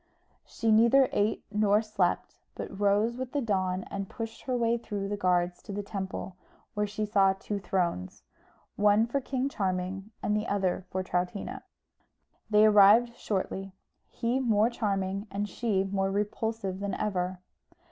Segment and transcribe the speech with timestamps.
[0.47, 5.07] She neither ate nor slept, but rose with the dawn, and pushed her way through
[5.09, 6.37] the guards to the temple,
[6.73, 8.23] where she saw two thrones,
[8.77, 11.61] one for King Charming, and the other for Troutina.
[12.49, 13.73] They arrived shortly;
[14.09, 17.39] he more charming and she more repulsive than ever.